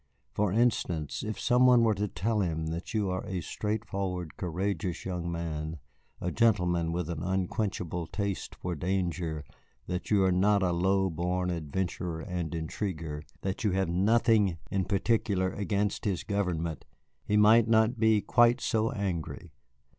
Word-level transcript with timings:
For 0.33 0.51
instance, 0.51 1.21
if 1.21 1.39
some 1.39 1.67
one 1.67 1.83
were 1.83 1.93
to 1.93 2.07
tell 2.07 2.39
him 2.39 2.65
that 2.69 2.91
you 2.91 3.11
are 3.11 3.23
a 3.27 3.39
straightforward, 3.39 4.35
courageous 4.35 5.05
young 5.05 5.31
man, 5.31 5.77
a 6.19 6.31
gentleman 6.31 6.91
with 6.91 7.07
an 7.07 7.21
unquenchable 7.21 8.07
taste 8.07 8.55
for 8.55 8.73
danger, 8.73 9.43
that 9.85 10.09
you 10.09 10.23
are 10.23 10.31
not 10.31 10.63
a 10.63 10.71
low 10.71 11.11
born 11.11 11.51
adventurer 11.51 12.19
and 12.21 12.55
intriguer, 12.55 13.21
that 13.41 13.63
you 13.63 13.73
have 13.73 13.89
nothing 13.89 14.57
in 14.71 14.85
particular 14.85 15.51
against 15.51 16.05
his 16.05 16.23
government, 16.23 16.83
he 17.23 17.37
might 17.37 17.67
not 17.67 17.99
be 17.99 18.21
quite 18.21 18.59
so 18.59 18.89
angry. 18.93 19.51